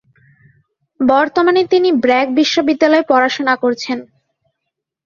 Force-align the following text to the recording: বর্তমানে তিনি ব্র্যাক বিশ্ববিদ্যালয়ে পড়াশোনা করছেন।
বর্তমানে 0.99 1.61
তিনি 1.73 1.89
ব্র্যাক 2.03 2.27
বিশ্ববিদ্যালয়ে 2.39 3.09
পড়াশোনা 3.09 3.53
করছেন। 3.63 3.97